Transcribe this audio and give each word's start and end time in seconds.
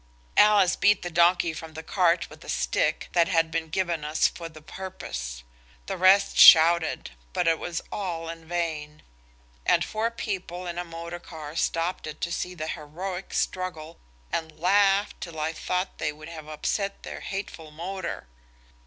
Alice 0.35 0.75
beat 0.75 1.03
the 1.03 1.11
donkey 1.11 1.53
from 1.53 1.73
the 1.73 1.83
cart 1.83 2.27
with 2.27 2.43
a 2.43 2.49
stick 2.49 3.07
that 3.11 3.27
had 3.27 3.51
been 3.51 3.69
given 3.69 4.03
us 4.03 4.27
for 4.27 4.49
the 4.49 4.59
purpose. 4.59 5.43
The 5.85 5.95
rest 5.95 6.39
shouted. 6.39 7.11
But 7.33 7.47
it 7.47 7.59
was 7.59 7.83
all 7.91 8.27
in 8.27 8.47
vain. 8.47 9.03
And 9.63 9.85
four 9.85 10.09
people 10.09 10.65
in 10.65 10.79
a 10.79 10.83
motor 10.83 11.19
car 11.19 11.55
stopped 11.55 12.07
it 12.07 12.19
to 12.21 12.31
see 12.31 12.55
the 12.55 12.69
heroic 12.69 13.31
struggle, 13.31 13.99
and 14.33 14.59
laughed 14.59 15.21
till 15.21 15.39
I 15.39 15.53
thought 15.53 15.99
they 15.99 16.11
would 16.11 16.29
have 16.29 16.47
upset 16.47 17.03
their 17.03 17.19
hateful 17.19 17.69
motor. 17.69 18.25